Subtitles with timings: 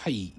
[0.00, 0.32] はい。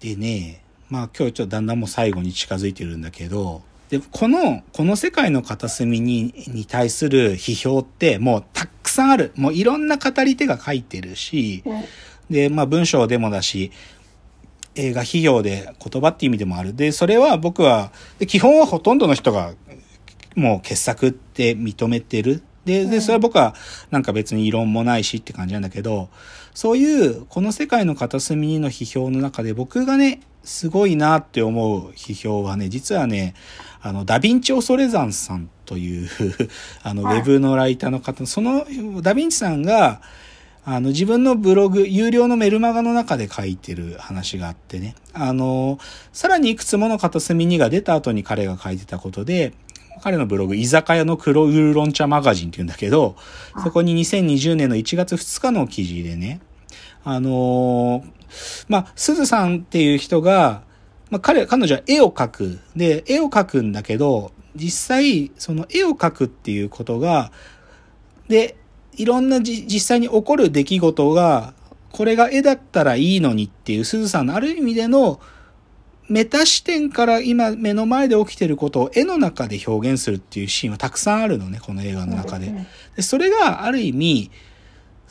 [0.00, 9.32] でね、まあ今日ちょっとだんだんもう最後に近づいてるんだけど、で、この、この世界の片隅に、に対する批評ってもうたくさんある。
[9.36, 11.62] もういろんな語り手が書いてるし、
[12.28, 13.70] で、まあ文章でもだし、
[14.74, 16.74] 映画批評で言葉って意味でもある。
[16.74, 19.54] で、それは僕は、で基本はほとんどの人が
[20.34, 22.42] もう傑作って認めてる。
[22.64, 23.54] で、で、それは僕は
[23.92, 26.08] なんか別に異論もないしって感じなんだけど、
[26.54, 33.34] そういうこの世界の片隅にの批評の中で僕がね、すごいなって思う批評はね、実はね、
[33.82, 36.08] あの、ダヴィンチ・オソレザンさんという
[36.82, 38.58] あの、ウはいェブのライターの方、その、
[39.02, 40.00] ダヴィンチさんが、
[40.66, 44.94] あの、自分のブログ、有料のメルマガの中で書いてる話があってね。
[45.12, 45.78] あの、
[46.12, 49.52] さらにいくつもの片隅にが出た後に彼が書いてたことで、
[50.02, 53.16] 彼のブログ、居酒屋の黒ウーロン茶マガジンって言うんだけど、
[53.62, 56.40] そこに2020年の1月2日の記事でね、
[57.04, 58.24] あのー
[58.68, 60.62] まあ、鈴さんっていう人が、
[61.10, 62.60] まあ、彼、彼女は絵を描く。
[62.76, 67.32] で、絵を描くんだけど、実際、その絵を描くっていうことが、
[68.28, 68.56] で、
[68.96, 71.54] いろんなじ実際に起こる出来事が、
[71.92, 75.20] これが絵だったらいいのにっていう鈴さんのある意味での
[76.08, 82.52] メタ視点から今目の前で起きてることを絵の中で表現するっていうシーンはたくさんあるのね、この映画の中で。
[82.96, 84.30] でそれがある意味、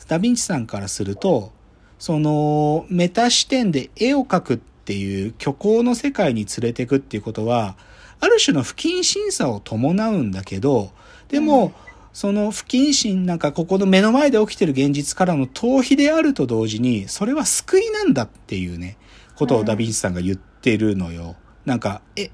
[0.06, 1.52] ダヴィンチさんからすると、
[1.98, 7.76] そのメタ視点で絵を描くっていう虚構の世界に連れてくっていうことは、
[8.20, 10.92] ある種の不謹慎さを伴うんだけど、
[11.28, 11.72] でも、
[12.12, 18.96] その不謹慎なんかここの目の前で起きてる現実からの逃避であると同時に、それは救いなんだっていうね、
[19.34, 21.36] ことをダヴィンチさんが言っててるのよ。
[21.66, 22.30] なんか、え、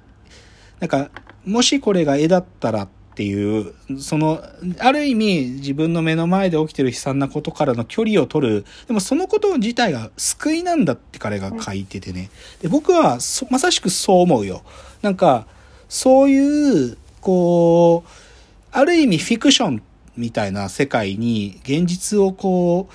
[0.78, 1.10] なんか、
[1.44, 4.40] もしこれが絵だったらっていう、その、
[4.78, 8.64] ある意味自分の目の前で起きてる悲惨なことからの距離を取る。
[8.86, 12.30] でもそのこと自体が救いなんだって彼が書いててね。
[12.62, 13.18] で僕は
[13.50, 14.62] まさしくそう思うよ。
[15.02, 15.48] なんか、
[15.88, 18.10] そういう、こう、
[18.70, 19.82] ある意味フィクション
[20.16, 22.88] みたいな世界に現実をこ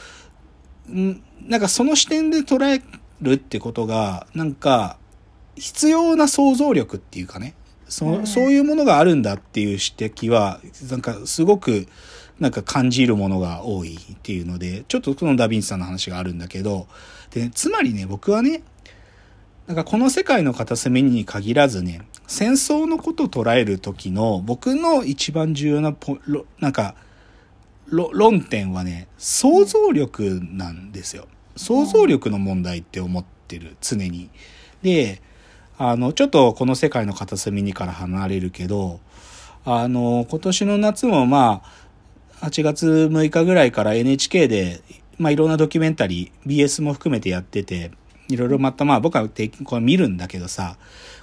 [0.88, 2.82] う、んなんかその視点で捉え
[3.22, 4.98] るってことが、なんか
[5.56, 7.56] 必要な想像力っていうかね、
[7.88, 11.88] そそういうものがあるんだっていう指摘は、なんかすごく
[12.40, 16.88] なんか感じるものが多いっていうので、ちょっとこのダヴィンチさんの話があるんだけど、
[17.32, 18.64] で、つまりね、僕はね、
[19.68, 26.96] なんかこの世界の片隅に限らずね、戦争のことを捉える時の僕の一番重要なポ、ろなんか、
[27.88, 31.28] ろ論点はね、想像力なんですよ。
[31.56, 34.30] 想像力の問題って思ってる、常に。
[34.82, 35.22] で、
[35.78, 39.00] あの、ちょっとこの世界の片隅にから離れるけど、
[39.66, 41.64] あの、今年の夏もま
[42.42, 44.82] あ、8月6日ぐらいから NHK で、
[45.18, 47.92] まあいろんなドキュメンタリー、BS も含めてやってて、
[48.28, 49.28] いろいろまたまあ僕は
[49.64, 50.78] これ見るんだけどさ、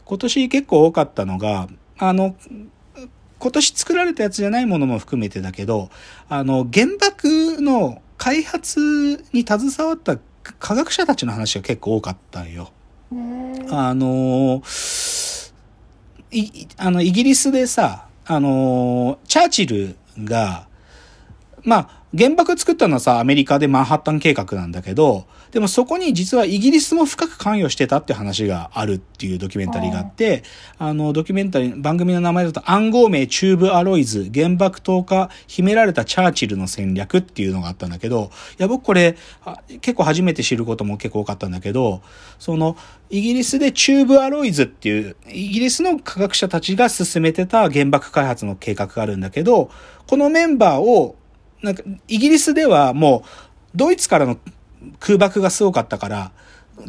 [0.04, 2.36] 今年結構多かったのが、あの、
[3.38, 5.90] 今年作られたやつじゃないものも含めてだけど、
[6.28, 10.19] あの、原爆の開発に携わった
[10.58, 12.70] 科学者たちの話が結構多かったんよ。
[13.71, 14.62] あの
[16.33, 20.67] い、あの、イギリスでさ、あの、チャーチルが、
[21.62, 30.43] まあ、原爆作ったのはさ、アメリカでマンハッタン計画なんだけど、でもそこに実はイギリスも深く関与してたって話があるっていうドキュメンタリーがあって、
[30.78, 39.17] あの、ドキュメンタリー、番組の名前だと暗号名チューブアロイズ、原爆投下秘められたチャーチルの戦略っていうのがあったんだけど、いや、僕これ、
[39.81, 42.03] 結構初めて知ることも結構多かったんだけど、
[42.39, 42.77] その、
[43.09, 49.71] イギリスでチューブアロイズっていう、イギリスの科学者たちが進めてた原爆開発の計画があるんだけど、
[50.06, 51.17] このメンバーを、
[51.62, 53.28] なんか、イギリスではもう、
[53.75, 54.39] ドイツからの
[55.00, 56.33] 空爆がすごかったから、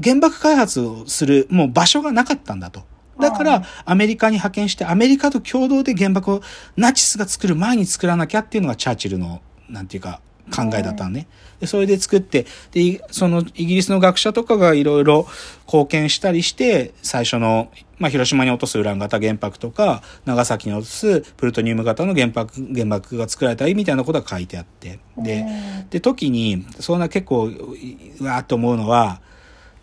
[0.03, 2.83] 原爆開発をする、もう場所がなかったんだと。
[3.19, 6.41] だから、アメリカに派遣して、アメリカと共同で原爆を
[6.75, 11.27] ナチスが作る前に作らなきゃっていうのがチャーチルの、なんていうか、考えだったのね。
[11.59, 15.25] で、それで作って、で、そのイギリスの学者とかがいろいろ
[15.65, 24.99] 貢献したりして、最初の、まあ、広島に落とすウラン型原爆とか、長崎に落とすプルトニウム型の原爆、原爆が作られたりみたいなことが書いてあって。
[25.17, 25.45] で、
[25.89, 29.21] で、時に、そんな結構、うわーっと思うのは、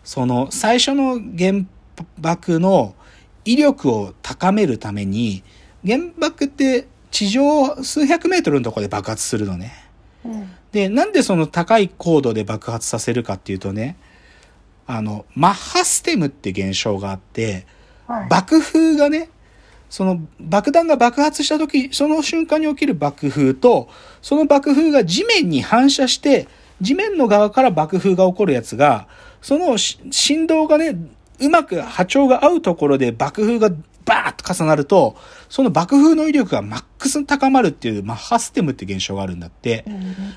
[0.03, 1.63] その、最初の原
[2.19, 2.95] 爆の
[3.45, 5.43] 威力を高めるために、
[5.85, 9.73] 原爆って地上数百メートルのところで爆発するのね。
[10.71, 13.97] で、なんでその高い高度で爆発させるかっていうとね、
[14.87, 17.65] あの、マッハステムって現象があって、
[18.29, 19.29] 爆風がね、
[19.89, 23.89] その爆弾が爆発した時、その瞬間に起きる爆風と、
[24.21, 26.47] その爆風が地面に反射して、
[26.79, 29.07] 地面の側から爆風が起こるやつが、
[29.41, 30.95] その振動がね、
[31.39, 33.71] うまく波長が合うところで爆風が
[34.05, 35.15] バーッと重なると、
[35.49, 39.85] その爆風の威力がマックスに高まるっていうマッハステムって現象があるんだって。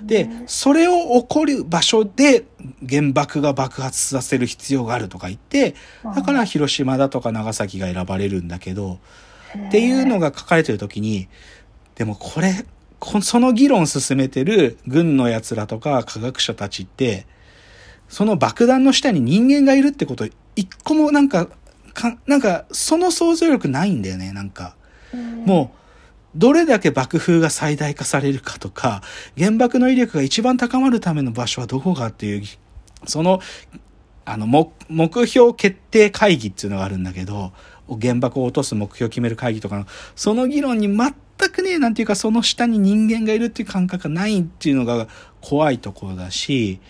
[0.02, 2.44] で、それを起こる場所で
[2.88, 5.75] 原爆が爆発させる必要があるとか言って、
[6.14, 8.99] だから広島だとか長崎が選ばれるんだけど、
[9.69, 11.28] っていうのが書かれてる時に、
[11.94, 12.64] でもこれ、
[13.22, 17.26] その議論進めてる軍の奴らとか科学者たちって、
[18.08, 20.26] その爆弾の下に人間がいるってこと、
[20.56, 21.49] 一個もなんか、
[21.94, 24.76] か、なんか、その想像力ないんだよね、なんか。
[25.46, 29.02] もう、どれだけ爆風が最大化されるかとか、
[29.38, 32.43] 原爆の威力が一番高まるための場所はどこかっていう、
[33.06, 33.41] その、
[34.25, 37.52] あの、目標決定会議っていうのがあるんだけど、
[38.00, 39.87] 原爆を落とす目標を決める会議とかの、
[40.17, 41.12] その議論に全
[41.52, 45.08] くね、なんていうかその下に人間がいるっていう感覚がないっていうのが
[45.40, 46.81] 怖いところだし、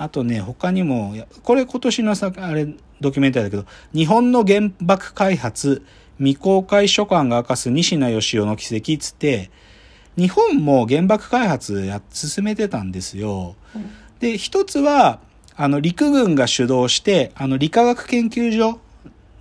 [0.00, 2.66] あとね、他にも、これ今年のさ、あれ、
[3.02, 5.84] ドキュメンタリーだけど、日本の原爆開発、
[6.16, 9.50] 未公開書簡が明かす西名義雄の奇跡つって、
[10.16, 13.56] 日本も原爆開発や、進めてたんですよ。
[14.20, 15.20] で、一つは、
[15.54, 18.80] あの、陸軍が主導して、あの、理化学研究所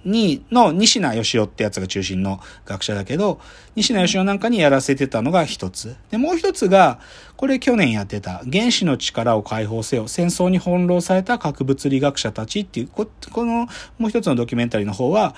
[0.06, 3.40] に、の西名義雄ってやつが中心の学者だけど、
[3.76, 5.96] 西名義雄なんかにやらせてたのが一つ。
[6.12, 7.00] で、もう一つが、
[7.36, 13.08] これ去年やってた、原子の力を解放せよ、戦争に翻弄された核物理学者たちっていう、こ
[13.46, 13.68] の
[13.98, 15.36] もう一つのドキュメンタリーの方は、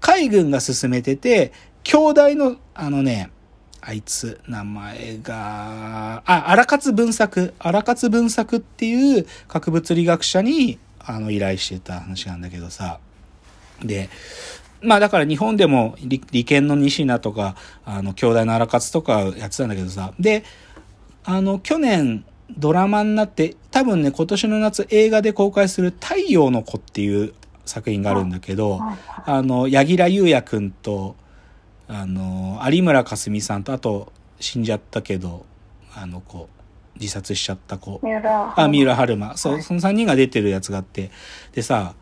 [0.00, 1.52] 海軍が進めてて、
[1.84, 3.30] 兄弟の、あのね、
[3.80, 13.00] あいつ、名前が、あ、荒勝文作、荒勝文作っていう核物理学者に、あの、依頼してた話なんだけどさ。
[13.84, 14.08] で、
[14.82, 20.12] まあだから日本でも利権の西名とか、あの、兄弟の荒勝とかやってたんだけどさ。
[20.18, 20.44] で、
[21.24, 22.24] あの、去年、
[22.58, 27.32] ドラマになって、多分ね、今年の夏映画で公開する太陽の子っていう
[27.64, 28.80] 作品があるんだけど、
[29.24, 31.16] あの、柳楽優弥くんと、
[31.88, 35.46] あの、有村架純さんと、あと、死んじゃったけど、
[35.94, 36.48] あの子、
[36.98, 38.00] 自殺しちゃった子。
[38.56, 39.36] あ、三浦春馬。
[39.36, 41.10] そう、その3人が出てるやつがあって。
[41.52, 41.94] でさ、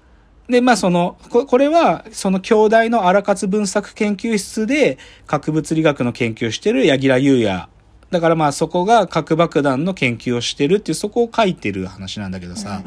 [0.50, 7.68] で、まあその、これは、その兄弟の荒勝分作研究室で核物理学の研究をしてる柳楽優弥。
[8.10, 12.82] だからまあそこが核爆弾の研究をしてるっていう、そこを書いてる話なんだけどさ、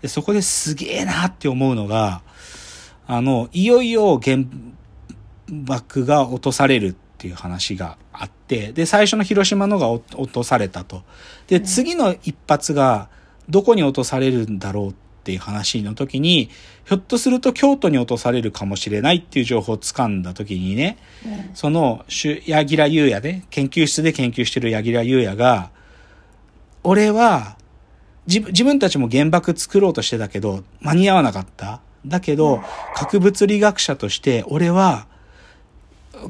[0.00, 2.22] でそこですげえなって思うのが、
[3.08, 4.44] あの、いよいよ原
[5.48, 11.02] 爆が落とされるっていう話があって、で、最初の広島のが落とされたと。
[11.48, 13.08] で、次の一発が
[13.48, 16.50] どこに落とされるんだろうっていう話の時に、
[16.84, 25.70] ひょっとすると京都に落とされるかもしれないっていう情報を掴んだ時にね、うん、その、柳楽優也ね、研究室で研究してる柳楽優也が、
[26.82, 27.56] 俺は、
[28.26, 31.80] 自分たちも原爆作ろうとしてたけど、間に合わなかった。
[32.06, 32.62] だけど、
[32.94, 35.06] 核物理学者として、俺は、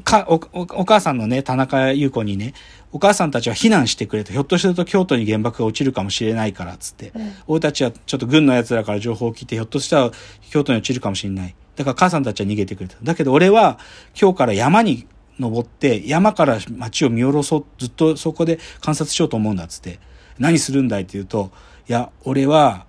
[0.03, 2.53] かお、お母さんのね、田中優子にね、
[2.91, 7.11] お母さんたちは避難してくれと、ひょっとすると京都に原爆が落ちるかもしれないから、つって。
[7.15, 10.11] うん、俺たちはちょっと軍の奴らから情報を聞いて、ひょっとしたら
[10.49, 11.55] 京都に落ちるかもしれない。
[11.75, 12.97] だから母さんたちは逃げてくれた。
[13.01, 13.79] だけど俺は
[14.19, 15.07] 今日から山に
[15.39, 19.99] 登って、山から街を見下ろそう、ずっとそこで観察しようと思うんだ、つって。
[20.39, 21.51] 何するんだいって言うと、
[21.87, 22.85] いや、俺は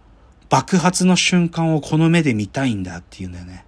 [0.49, 3.65] 爆発の瞬間をこの目で見たいんだって言うんだよね。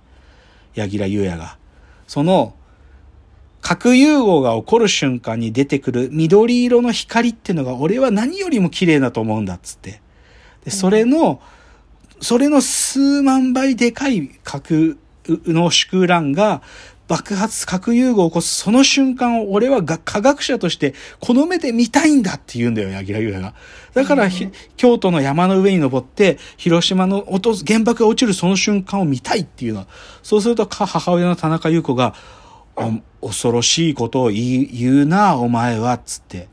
[0.75, 1.59] 柳楽優也が。
[2.07, 2.55] その
[3.73, 10.03] 核融合が起こる瞬間に出てくる緑色の光っていうのが俺は何よりも綺麗だと思うんだっつって。
[10.67, 11.41] で、それの、
[12.21, 16.61] それの数万倍でかい核の縮乱が
[17.09, 23.55] 爆発、核融合を起こすその瞬間を俺は科学者としてこの目で見たいんだって言うんだよ、柳楽優也が。
[23.95, 24.31] だから、うん、
[24.77, 27.25] 京都の山の上に登って、広島の
[27.67, 29.87] 原爆が落ちるその瞬間を見たいっていうのは。
[30.23, 32.15] そうすると母親の田中優子が、
[33.21, 36.49] 恐ろしいことを言うな、お前は、つって。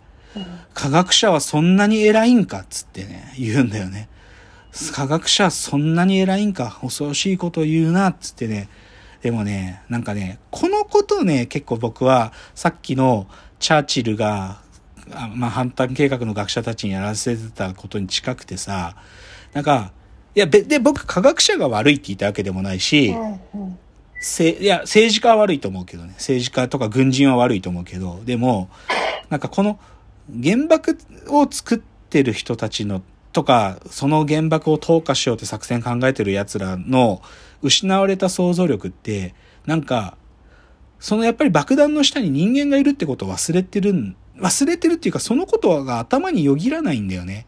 [0.73, 4.07] 科学者はそんなに偉いんか、つってね、言うんだよね。
[4.93, 8.69] 科学者はそんなに偉いんか、恐ろしいことを言うな、つってね。
[9.21, 13.27] でもね、なんかね、このことね、結構僕は、さっきの
[13.59, 14.61] チャーチルが、
[15.33, 18.95] まあ、反対計画の学者たちにやらせてたことに近くてさ、
[19.53, 19.91] なんか、
[20.35, 23.79] いや、で、僕科学者が悪いって言ったわけでもないし、うんうん
[24.19, 26.13] せ、いや、政治家は悪いと思うけどね。
[26.17, 28.69] 政治家とか軍人は悪いと思うけど、でも、
[29.29, 29.79] なんかこの
[30.43, 30.97] 原爆
[31.29, 37.21] を作ってる人たちの、とか、その原爆を投下しようって作戦考えてる奴らの
[37.61, 39.33] 失われた想像力って、
[39.65, 40.17] なんか、
[40.99, 47.45] そのやっぱり爆弾の下に人間がいるってことを忘れてるん、忘れてるっていうかそのことが頭によぎらないんだよね。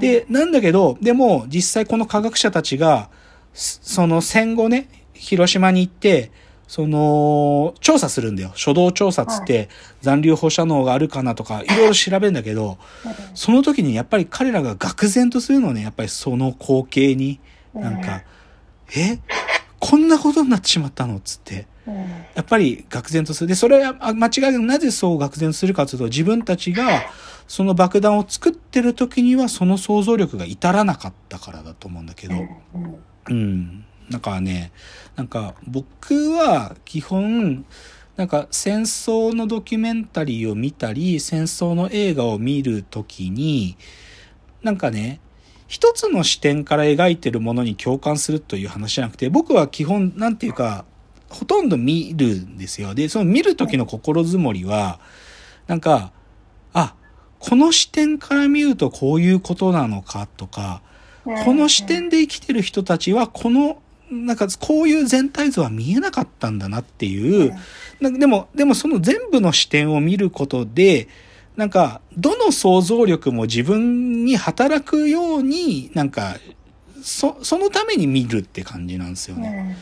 [0.00, 3.08] で、なんだけど、でも実際この科学者たちが、
[3.54, 4.88] その戦後ね、
[5.24, 6.30] 広島に行って、
[6.66, 8.50] その、調査するんだよ。
[8.54, 9.68] 初動調査つって、
[10.00, 12.78] 残留放射能があるかなとか、いろいろ調べるんだけど、
[13.34, 17.40] その時にやっぱり彼らが愕然とするのね、やっぱりその光景に、
[17.74, 18.22] なんか、
[18.96, 19.18] え？
[19.78, 21.66] こんなことになってしまったのつって。
[22.34, 23.48] やっぱり愕然とする。
[23.48, 27.02] で、それは間違いなくなぜそう愕然とするかというと、自分たちが
[27.46, 32.34] その爆弾を作ってる時にはその想像力が至らなかったからだと思うんだけど。
[33.28, 33.84] うん。
[34.10, 34.72] なんかね、
[35.16, 37.64] なんか僕は基本、
[38.16, 43.76] なんか戦争のドキュメンタリーを見たり、戦争の映画を見るときに、
[44.62, 45.20] なんかね、
[45.66, 50.84] 一つの視点から描いてるものに共感するという話じゃなくて、僕は基本、なんていうか、
[51.28, 52.94] ほとんど見るんですよ。
[52.94, 55.00] で、その見るときの心づもりは、
[55.66, 56.12] なんか、
[56.72, 56.94] あ、
[57.38, 60.82] この視点から見るとこういうことなのかとか、
[61.24, 63.78] この視点で生きてる人たちはこの
[64.10, 67.54] なんかこういう全体像は見えなかったんだなっていう、
[68.00, 71.08] なんかでも、でもその全部の視点を見ることで、
[71.56, 76.36] なんか、どの想像力も自分に働くように、なんか、
[77.00, 79.76] そ、そのために見るって感じなんですよね。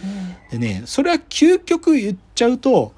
[0.51, 2.93] でね、それは究極言っちゃうと、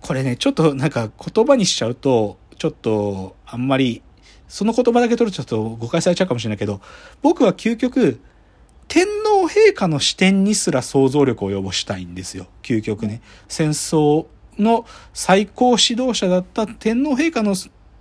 [0.00, 4.02] これね、ちょっとなんか言葉にしちゃうと、ちょっとあんまり、
[4.48, 6.80] その言葉だけ取るとちょっと誤解されちゃうかもしれないけど、
[7.22, 8.20] 僕は究極、
[8.88, 12.46] 天皇陛下の視点にすら想像力を及ぼしたいんですよ。
[12.62, 13.20] 究極ね。
[13.48, 14.26] 戦争
[14.58, 17.54] の最高指導者だった天皇陛下の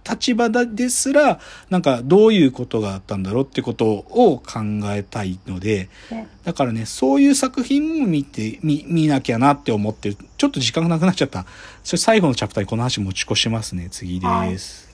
[0.09, 5.89] 立場ですら、なんかどういうことがあったんだろうってことを考えたいので、
[6.43, 10.17] だからね、そういう作品も見て、見、見なきゃなって思ってる。
[10.37, 11.45] ちょっと時間がなくなっちゃった。
[11.83, 13.87] それ最後のチャプターにこの話持ち越しますね。
[13.89, 14.92] 次です。